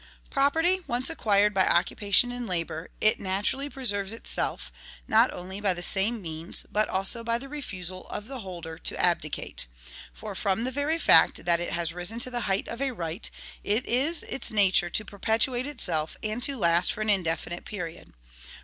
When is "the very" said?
10.63-10.97